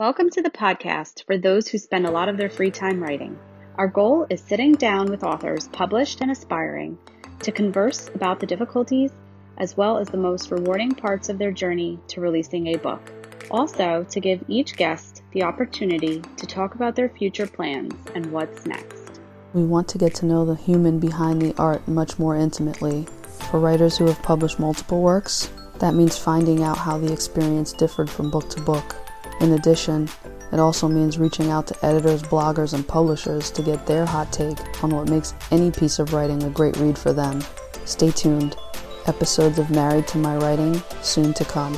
[0.00, 3.36] Welcome to the podcast for those who spend a lot of their free time writing.
[3.74, 6.96] Our goal is sitting down with authors published and aspiring
[7.40, 9.10] to converse about the difficulties
[9.56, 13.00] as well as the most rewarding parts of their journey to releasing a book.
[13.50, 18.66] Also, to give each guest the opportunity to talk about their future plans and what's
[18.66, 19.18] next.
[19.52, 23.08] We want to get to know the human behind the art much more intimately.
[23.50, 28.08] For writers who have published multiple works, that means finding out how the experience differed
[28.08, 28.94] from book to book.
[29.40, 30.08] In addition,
[30.52, 34.58] it also means reaching out to editors, bloggers, and publishers to get their hot take
[34.82, 37.42] on what makes any piece of writing a great read for them.
[37.84, 38.56] Stay tuned.
[39.06, 41.76] Episodes of Married to My Writing soon to come.